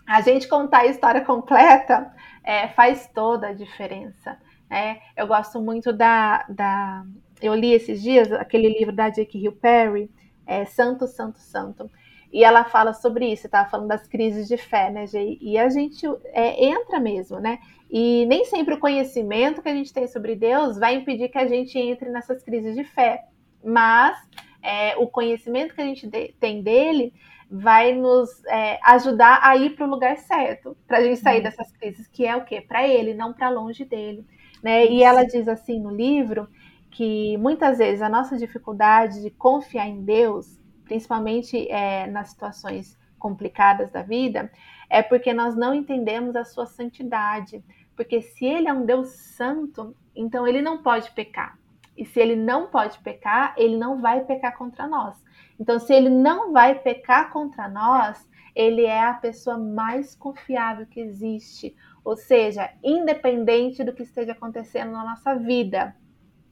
[0.06, 4.38] a gente contar a história completa é, faz toda a diferença.
[4.70, 5.00] Né?
[5.16, 7.04] Eu gosto muito da, da.
[7.40, 10.10] Eu li esses dias aquele livro da Jake Hill Perry,
[10.46, 11.90] é, Santo, Santo, Santo.
[12.32, 15.38] E ela fala sobre isso, estava falando das crises de fé, né, Jay?
[15.40, 17.58] E a gente é, entra mesmo, né?
[17.90, 21.48] E nem sempre o conhecimento que a gente tem sobre Deus vai impedir que a
[21.48, 23.24] gente entre nessas crises de fé.
[23.64, 24.18] Mas
[24.62, 27.14] é, o conhecimento que a gente de, tem dele
[27.50, 31.44] vai nos é, ajudar a ir para o lugar certo, para a gente sair uhum.
[31.44, 32.60] dessas crises, que é o quê?
[32.60, 34.26] Para ele, não para longe dele.
[34.62, 34.86] Né?
[34.86, 36.48] E ela diz assim no livro
[36.90, 43.90] que muitas vezes a nossa dificuldade de confiar em Deus, principalmente é, nas situações complicadas
[43.90, 44.50] da vida,
[44.88, 47.62] é porque nós não entendemos a sua santidade.
[47.94, 51.58] Porque se ele é um Deus santo, então ele não pode pecar.
[51.96, 55.16] E se ele não pode pecar, ele não vai pecar contra nós.
[55.58, 61.00] Então, se ele não vai pecar contra nós, ele é a pessoa mais confiável que
[61.00, 61.74] existe.
[62.04, 65.94] Ou seja, independente do que esteja acontecendo na nossa vida,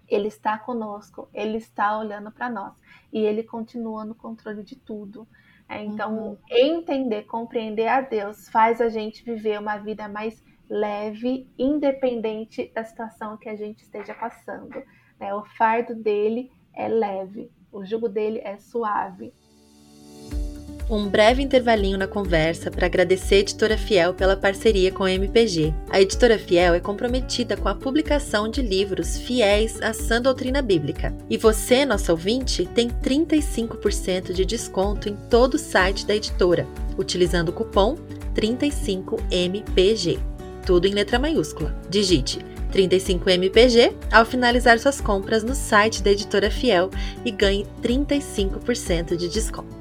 [0.08, 2.74] ele está conosco, ele está olhando para nós
[3.12, 5.26] e ele continua no controle de tudo.
[5.68, 6.38] É, então, uhum.
[6.48, 13.36] entender, compreender a Deus faz a gente viver uma vida mais leve, independente da situação
[13.36, 14.82] que a gente esteja passando.
[15.18, 15.34] Né?
[15.34, 19.32] O fardo dele é leve, o jugo dele é suave.
[20.88, 25.74] Um breve intervalinho na conversa para agradecer a Editora Fiel pela parceria com a MPG.
[25.90, 31.12] A Editora Fiel é comprometida com a publicação de livros fiéis à sã doutrina bíblica.
[31.28, 36.64] E você, nosso ouvinte, tem 35% de desconto em todo o site da editora,
[36.96, 37.96] utilizando o cupom
[38.36, 40.20] 35MPG
[40.66, 41.74] tudo em letra maiúscula.
[41.88, 42.40] Digite
[42.72, 46.90] 35MPG ao finalizar suas compras no site da editora Fiel
[47.24, 49.75] e ganhe 35% de desconto.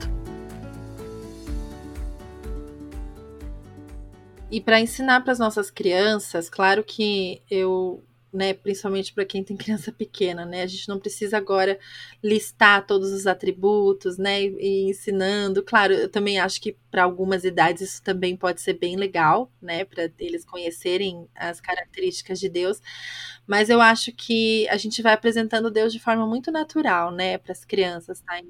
[4.56, 9.56] E para ensinar para as nossas crianças, claro que eu né, principalmente para quem tem
[9.58, 10.62] criança pequena, né?
[10.62, 11.78] A gente não precisa agora
[12.24, 15.62] listar todos os atributos, né, e ensinando.
[15.62, 19.84] Claro, eu também acho que para algumas idades isso também pode ser bem legal, né,
[19.84, 22.82] para eles conhecerem as características de Deus.
[23.46, 27.52] Mas eu acho que a gente vai apresentando Deus de forma muito natural, né, para
[27.52, 28.41] as crianças, tá?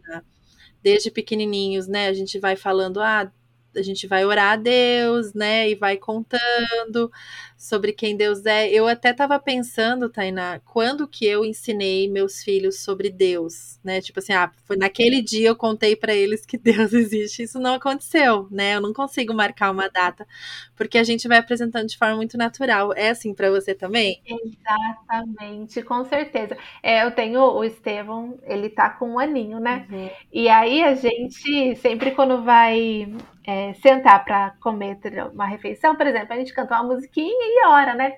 [0.84, 2.10] Desde pequenininhos, né?
[2.10, 3.32] A gente vai falando, ah,
[3.78, 5.70] a gente vai orar a Deus, né?
[5.70, 7.12] E vai contando
[7.58, 8.70] sobre quem Deus é.
[8.70, 14.02] Eu até estava pensando, Tainá, quando que eu ensinei meus filhos sobre Deus, né?
[14.02, 17.44] Tipo assim, ah, foi naquele dia eu contei para eles que Deus existe.
[17.44, 18.76] Isso não aconteceu, né?
[18.76, 20.28] Eu não consigo marcar uma data,
[20.76, 22.94] porque a gente vai apresentando de forma muito natural.
[22.96, 24.22] É assim para você também?
[24.26, 26.58] Exatamente, com certeza.
[26.84, 29.88] É, eu tenho o Estevão, ele tá com um aninho, né?
[29.90, 30.10] Uhum.
[30.32, 33.08] E aí a gente sempre quando vai
[33.46, 34.98] é, sentar para comer
[35.32, 38.18] uma refeição, por exemplo, a gente canta uma musiquinha e ora, né?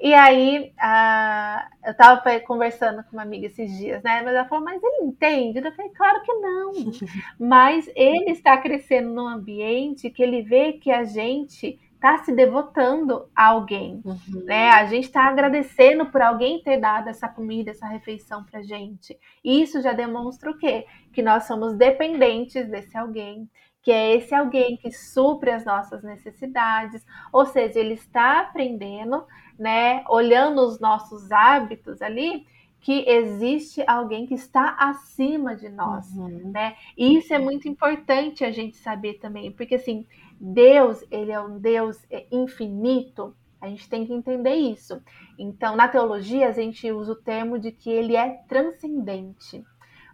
[0.00, 4.20] E aí, a, eu estava conversando com uma amiga esses dias, né?
[4.22, 5.60] Mas ela falou, mas ele entende?
[5.60, 6.72] Eu falei, claro que não.
[7.38, 13.28] mas ele está crescendo num ambiente que ele vê que a gente está se devotando
[13.32, 14.44] a alguém, uhum.
[14.44, 14.70] né?
[14.70, 19.16] A gente está agradecendo por alguém ter dado essa comida, essa refeição para gente.
[19.44, 20.84] E isso já demonstra o quê?
[21.12, 23.48] Que nós somos dependentes desse alguém,
[23.82, 29.24] que é esse alguém que supre as nossas necessidades, ou seja, ele está aprendendo,
[29.58, 32.46] né, olhando os nossos hábitos ali,
[32.80, 36.50] que existe alguém que está acima de nós, uhum.
[36.50, 36.74] né?
[36.96, 40.04] E isso é muito importante a gente saber também, porque assim,
[40.40, 45.00] Deus, ele é um Deus é, infinito, a gente tem que entender isso.
[45.38, 49.64] Então, na teologia, a gente usa o termo de que ele é transcendente,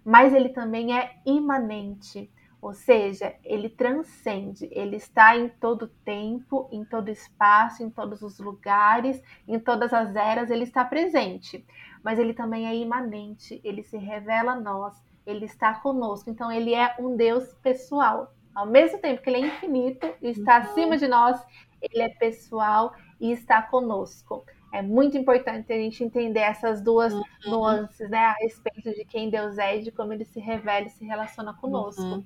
[0.04, 2.30] mas ele também é imanente.
[2.60, 8.40] Ou seja, ele transcende, ele está em todo tempo, em todo espaço, em todos os
[8.40, 11.64] lugares, em todas as eras, ele está presente.
[12.02, 16.30] Mas ele também é imanente, ele se revela a nós, ele está conosco.
[16.30, 18.34] Então, ele é um Deus pessoal.
[18.52, 20.62] Ao mesmo tempo que ele é infinito e está uhum.
[20.62, 21.40] acima de nós,
[21.80, 24.44] ele é pessoal e está conosco.
[24.72, 27.22] É muito importante a gente entender essas duas uhum.
[27.46, 30.90] nuances, né, a respeito de quem Deus é e de como ele se revela e
[30.90, 32.02] se relaciona conosco.
[32.02, 32.24] Uhum.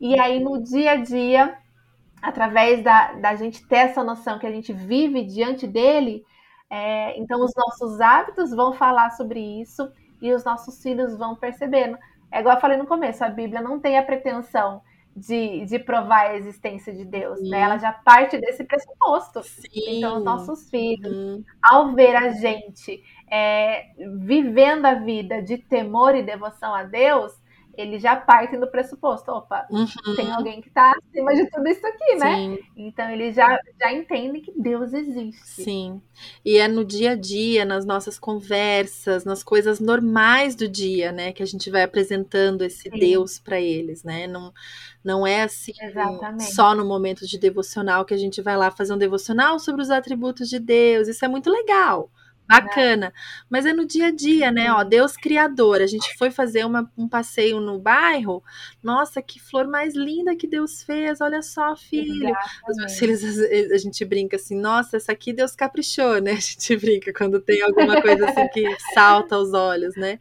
[0.00, 1.58] E aí, no dia a dia,
[2.22, 6.24] através da, da gente ter essa noção que a gente vive diante dele,
[6.70, 9.90] é, então os nossos hábitos vão falar sobre isso
[10.22, 11.98] e os nossos filhos vão percebendo.
[12.30, 14.80] É igual eu falei no começo, a Bíblia não tem a pretensão
[15.16, 17.60] de, de provar a existência de Deus, né?
[17.60, 19.42] Ela já parte desse pressuposto.
[19.42, 19.98] Sim.
[19.98, 21.44] Então, os nossos filhos, uhum.
[21.60, 23.86] ao ver a gente é,
[24.20, 27.32] vivendo a vida de temor e devoção a Deus,
[27.80, 29.86] eles já partem do pressuposto, opa, uhum.
[30.16, 32.36] tem alguém que está acima de tudo isso aqui, né?
[32.36, 32.58] Sim.
[32.76, 35.62] Então eles já, já entendem que Deus existe.
[35.62, 36.00] Sim.
[36.44, 41.32] E é no dia a dia, nas nossas conversas, nas coisas normais do dia, né,
[41.32, 42.98] que a gente vai apresentando esse Sim.
[42.98, 44.26] Deus para eles, né?
[44.26, 44.52] Não,
[45.02, 46.54] não é assim Exatamente.
[46.54, 49.90] só no momento de devocional que a gente vai lá fazer um devocional sobre os
[49.90, 51.08] atributos de Deus.
[51.08, 52.10] Isso é muito legal.
[52.50, 53.12] Bacana.
[53.48, 54.72] Mas é no dia a dia, né?
[54.72, 55.80] Ó, Deus Criador.
[55.80, 58.42] A gente foi fazer uma, um passeio no bairro.
[58.82, 61.20] Nossa, que flor mais linda que Deus fez.
[61.20, 62.28] Olha só, filho.
[62.28, 62.68] Exatamente.
[62.68, 66.32] Os meus filhos, a gente brinca assim, nossa, essa aqui Deus caprichou, né?
[66.40, 70.18] A gente brinca quando tem alguma coisa assim que salta aos olhos, né?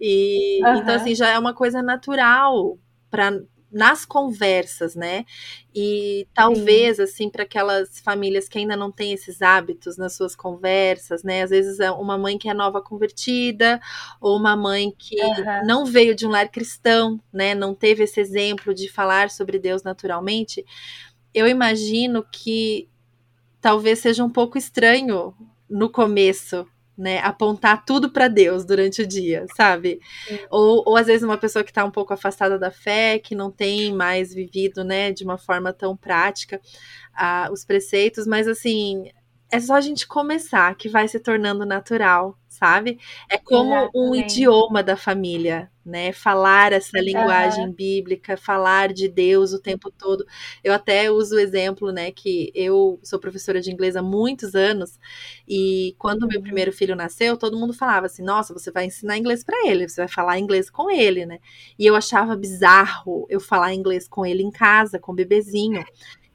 [0.00, 0.76] E uhum.
[0.76, 2.78] então, assim, já é uma coisa natural
[3.10, 3.40] para
[3.74, 5.26] nas conversas, né?
[5.74, 7.02] E talvez, Sim.
[7.02, 11.42] assim, para aquelas famílias que ainda não têm esses hábitos nas suas conversas, né?
[11.42, 13.80] Às vezes é uma mãe que é nova convertida,
[14.20, 15.66] ou uma mãe que uhum.
[15.66, 17.52] não veio de um lar cristão, né?
[17.52, 20.64] Não teve esse exemplo de falar sobre Deus naturalmente.
[21.34, 22.88] Eu imagino que
[23.60, 25.34] talvez seja um pouco estranho
[25.68, 26.64] no começo
[26.96, 30.00] né, apontar tudo para Deus durante o dia, sabe?
[30.50, 33.50] Ou, ou às vezes uma pessoa que está um pouco afastada da fé, que não
[33.50, 36.60] tem mais vivido, né, de uma forma tão prática
[37.14, 39.10] uh, os preceitos, mas assim,
[39.54, 42.98] é só a gente começar que vai se tornando natural, sabe?
[43.30, 43.96] É como Exatamente.
[43.96, 46.12] um idioma da família, né?
[46.12, 47.72] Falar essa linguagem uhum.
[47.72, 50.26] bíblica, falar de Deus o tempo todo.
[50.64, 54.98] Eu até uso o exemplo, né, que eu sou professora de inglês há muitos anos
[55.46, 56.42] e quando meu uhum.
[56.42, 60.00] primeiro filho nasceu, todo mundo falava assim: "Nossa, você vai ensinar inglês para ele, você
[60.00, 61.38] vai falar inglês com ele, né?".
[61.78, 65.84] E eu achava bizarro eu falar inglês com ele em casa, com o bebezinho.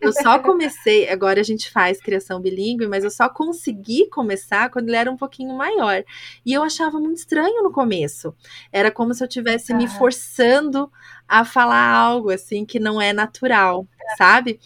[0.02, 4.88] Eu só comecei, agora a gente faz criação bilíngue, mas eu só consegui começar quando
[4.88, 6.04] ele era um pouquinho maior.
[6.46, 8.34] E eu achava muito estranho no começo.
[8.72, 10.90] Era como se eu tivesse me forçando
[11.28, 14.60] a falar algo assim que não é natural, sabe?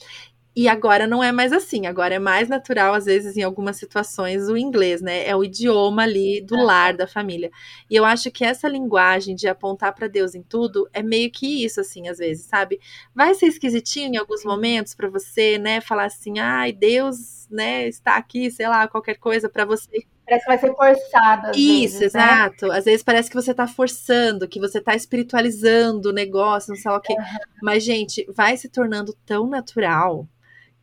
[0.55, 4.47] E agora não é mais assim, agora é mais natural, às vezes, em algumas situações,
[4.47, 5.27] o inglês, né?
[5.27, 7.49] É o idioma ali do lar da família.
[7.89, 11.65] E eu acho que essa linguagem de apontar para Deus em tudo é meio que
[11.65, 12.79] isso, assim, às vezes, sabe?
[13.15, 15.81] Vai ser esquisitinho em alguns momentos para você, né?
[15.81, 20.05] Falar assim, ai, Deus, né, está aqui, sei lá, qualquer coisa para você.
[20.25, 21.51] Parece que vai ser forçado.
[21.57, 22.21] Isso, vezes, né?
[22.21, 22.67] exato.
[22.67, 22.77] Né?
[22.77, 26.91] Às vezes parece que você está forçando, que você está espiritualizando o negócio, não sei
[26.91, 27.13] lá o quê.
[27.13, 27.39] Uhum.
[27.61, 30.27] Mas, gente, vai se tornando tão natural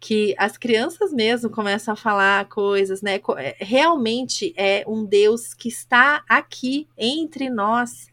[0.00, 3.20] que as crianças mesmo começam a falar coisas, né?
[3.36, 8.08] É, realmente é um Deus que está aqui entre nós,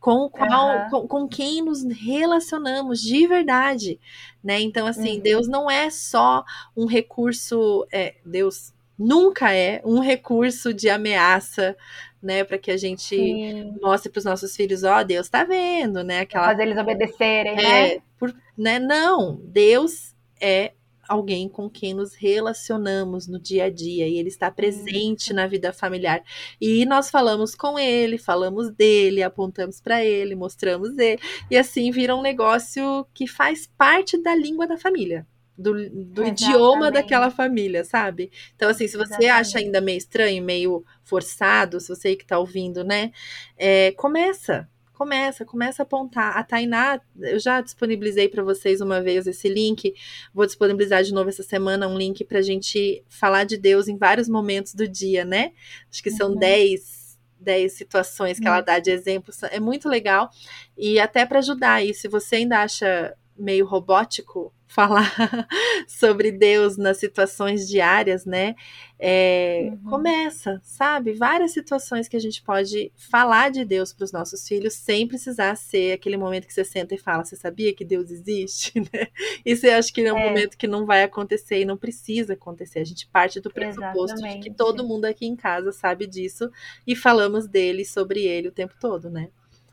[0.00, 0.90] com o qual, uhum.
[0.90, 4.00] com, com, quem nos relacionamos de verdade,
[4.42, 4.58] né?
[4.58, 5.20] Então, assim, uhum.
[5.20, 6.42] Deus não é só
[6.74, 11.76] um recurso, é, Deus nunca é um recurso de ameaça,
[12.20, 13.76] né, para que a gente Sim.
[13.80, 17.52] mostre para os nossos filhos, ó, oh, Deus está vendo, né, aquela fazer eles obedecerem,
[17.52, 18.02] é, né?
[18.18, 18.80] Por, né?
[18.80, 20.72] Não, Deus é
[21.08, 25.72] alguém com quem nos relacionamos no dia a dia e ele está presente na vida
[25.72, 26.22] familiar.
[26.60, 32.14] E nós falamos com ele, falamos dele, apontamos para ele, mostramos ele, e assim vira
[32.14, 35.26] um negócio que faz parte da língua da família.
[35.56, 38.30] Do, do idioma daquela família, sabe?
[38.54, 39.28] Então, assim, se você Exatamente.
[39.28, 43.10] acha ainda meio estranho, meio forçado, se você que está ouvindo, né?
[43.56, 44.68] É, começa,
[44.98, 46.36] começa, começa a apontar.
[46.36, 49.94] A Tainá, eu já disponibilizei para vocês uma vez esse link,
[50.34, 53.96] vou disponibilizar de novo essa semana um link para a gente falar de Deus em
[53.96, 55.52] vários momentos do dia, né?
[55.88, 56.98] Acho que são 10 uhum.
[57.40, 58.54] 10 situações que uhum.
[58.54, 60.28] ela dá de exemplos, é muito legal.
[60.76, 65.10] E até para ajudar aí, se você ainda acha meio robótico falar
[65.88, 68.54] sobre Deus nas situações diárias, né?
[69.00, 69.90] É, uhum.
[69.90, 71.12] Começa, sabe?
[71.12, 75.56] Várias situações que a gente pode falar de Deus para os nossos filhos sem precisar
[75.56, 78.72] ser aquele momento que você senta e fala: Você sabia que Deus existe?
[78.92, 79.08] Né?
[79.44, 80.28] Isso eu acho que é um é.
[80.28, 82.78] momento que não vai acontecer e não precisa acontecer.
[82.78, 84.44] A gente parte do pressuposto Exatamente.
[84.44, 86.50] de que todo mundo aqui em casa sabe disso
[86.86, 89.28] e falamos dele sobre ele o tempo todo, né?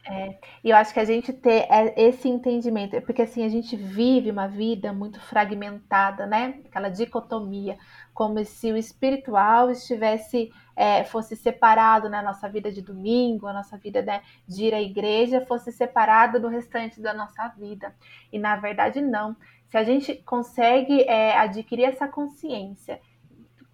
[0.07, 3.75] É, e eu acho que a gente ter é, esse entendimento, porque assim, a gente
[3.75, 6.59] vive uma vida muito fragmentada, né?
[6.65, 7.75] Aquela dicotomia,
[8.13, 13.77] como se o espiritual estivesse, é, fosse separado na nossa vida de domingo, a nossa
[13.77, 17.95] vida né, de ir à igreja fosse separado do restante da nossa vida.
[18.31, 19.35] E na verdade, não.
[19.69, 23.01] Se a gente consegue é, adquirir essa consciência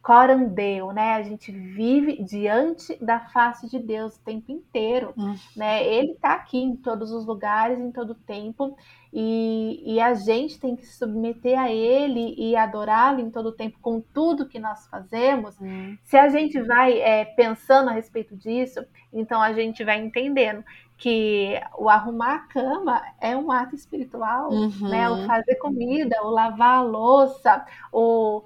[0.02, 1.14] corandeu, né?
[1.14, 5.36] A gente vive diante da face de Deus o tempo inteiro, hum.
[5.56, 5.86] né?
[5.86, 8.76] Ele está aqui em todos os lugares, em todo o tempo,
[9.14, 13.52] e, e a gente tem que se submeter a Ele e adorá-lo em todo o
[13.52, 15.56] tempo com tudo que nós fazemos.
[15.62, 15.96] Hum.
[16.04, 18.84] Se a gente vai é, pensando a respeito disso,
[19.14, 20.64] então a gente vai entendendo
[20.98, 24.90] que o arrumar a cama é um ato espiritual, uhum.
[24.90, 25.10] né?
[25.10, 28.44] O fazer comida, o lavar a louça, o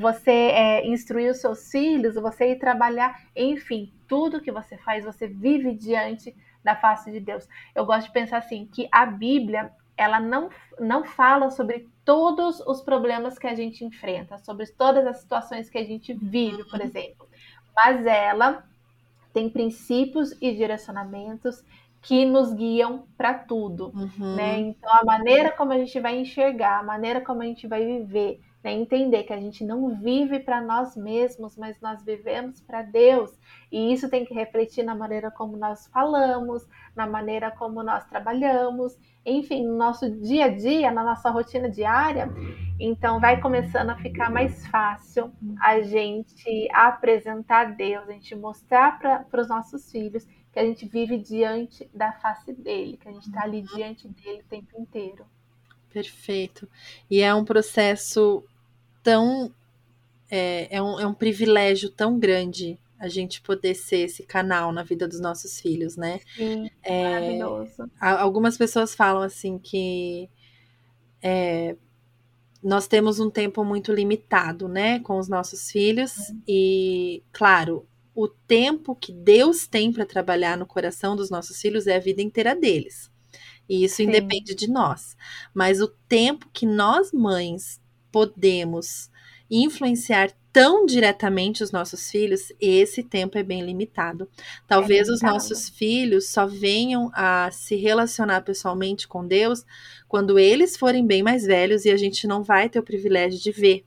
[0.00, 5.26] você é, instruir os seus filhos, você ir trabalhar, enfim, tudo que você faz, você
[5.28, 6.34] vive diante
[6.64, 7.46] da face de Deus.
[7.74, 10.48] Eu gosto de pensar assim, que a Bíblia, ela não,
[10.78, 15.78] não fala sobre todos os problemas que a gente enfrenta, sobre todas as situações que
[15.78, 16.86] a gente vive, por uhum.
[16.86, 17.28] exemplo,
[17.76, 18.64] mas ela
[19.32, 21.62] tem princípios e direcionamentos
[22.02, 24.36] que nos guiam para tudo, uhum.
[24.36, 24.58] né?
[24.58, 28.40] Então a maneira como a gente vai enxergar, a maneira como a gente vai viver,
[28.64, 28.72] né?
[28.72, 33.30] Entender que a gente não vive para nós mesmos, mas nós vivemos para Deus.
[33.70, 38.98] E isso tem que refletir na maneira como nós falamos, na maneira como nós trabalhamos,
[39.24, 42.30] enfim, no nosso dia a dia, na nossa rotina diária.
[42.78, 45.30] Então, vai começando a ficar mais fácil
[45.60, 51.18] a gente apresentar Deus, a gente mostrar para os nossos filhos que a gente vive
[51.18, 55.24] diante da face dele, que a gente está ali diante dele o tempo inteiro.
[55.92, 56.68] Perfeito.
[57.10, 58.44] E é um processo
[59.02, 59.52] tão.
[60.30, 64.82] É, é, um, é um privilégio tão grande a gente poder ser esse canal na
[64.82, 66.20] vida dos nossos filhos, né?
[66.36, 67.90] Sim, é, maravilhoso.
[67.98, 70.28] Algumas pessoas falam assim que
[71.22, 71.76] é,
[72.62, 76.42] nós temos um tempo muito limitado, né, com os nossos filhos uhum.
[76.46, 81.96] e, claro, o tempo que Deus tem para trabalhar no coração dos nossos filhos é
[81.96, 83.10] a vida inteira deles.
[83.68, 84.04] E isso Sim.
[84.04, 85.16] independe de nós.
[85.54, 87.80] Mas o tempo que nós mães
[88.10, 89.10] podemos
[89.48, 94.28] influenciar tão diretamente os nossos filhos, esse tempo é bem limitado.
[94.66, 99.64] Talvez é os nossos filhos só venham a se relacionar pessoalmente com Deus
[100.08, 103.52] quando eles forem bem mais velhos e a gente não vai ter o privilégio de
[103.52, 103.84] ver,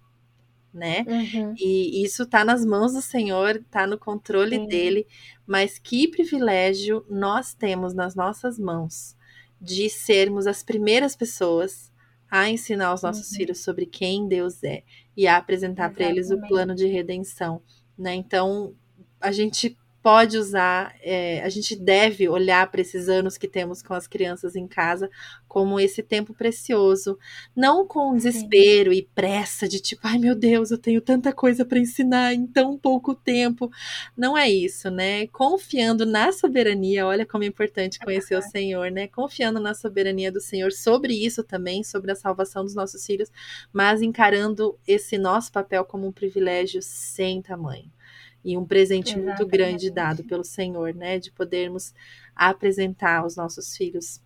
[0.73, 1.05] né?
[1.07, 1.53] Uhum.
[1.57, 4.67] E isso tá nas mãos do Senhor, tá no controle Sim.
[4.67, 5.07] dele,
[5.45, 9.15] mas que privilégio nós temos nas nossas mãos
[9.61, 11.91] de sermos as primeiras pessoas
[12.29, 13.37] a ensinar os nossos uhum.
[13.37, 14.83] filhos sobre quem Deus é
[15.15, 17.61] e a apresentar para eles o plano de redenção,
[17.97, 18.15] né?
[18.15, 18.73] Então,
[19.21, 23.93] a gente pode usar, é, a gente deve olhar para esses anos que temos com
[23.93, 25.09] as crianças em casa
[25.47, 27.17] como esse tempo precioso,
[27.55, 28.97] não com desespero Sim.
[28.97, 32.77] e pressa de tipo, ai meu Deus, eu tenho tanta coisa para ensinar em tão
[32.77, 33.71] pouco tempo.
[34.17, 35.27] Não é isso, né?
[35.27, 39.07] Confiando na soberania, olha como é importante conhecer o Senhor, né?
[39.07, 43.31] Confiando na soberania do Senhor sobre isso também, sobre a salvação dos nossos filhos,
[43.71, 47.89] mas encarando esse nosso papel como um privilégio sem tamanho
[48.43, 49.39] e um presente Exatamente.
[49.39, 51.19] muito grande dado pelo Senhor, né?
[51.19, 51.93] De podermos
[52.35, 54.21] apresentar aos nossos filhos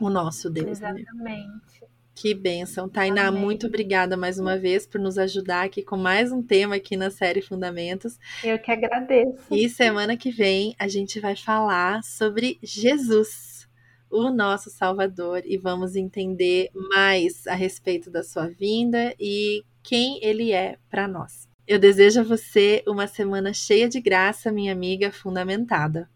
[0.00, 0.80] o nosso Deus.
[0.80, 0.90] Né?
[0.90, 1.82] Exatamente.
[1.82, 1.88] Né?
[2.20, 2.88] Que bênção.
[2.88, 3.40] Tainá, Amém.
[3.40, 7.10] muito obrigada mais uma vez por nos ajudar aqui com mais um tema aqui na
[7.10, 8.18] série Fundamentos.
[8.42, 9.44] Eu que agradeço.
[9.52, 13.68] E semana que vem a gente vai falar sobre Jesus,
[14.10, 20.50] o nosso Salvador, e vamos entender mais a respeito da sua vinda e quem ele
[20.50, 21.48] é para nós.
[21.68, 26.08] Eu desejo a você uma semana cheia de graça, minha amiga fundamentada.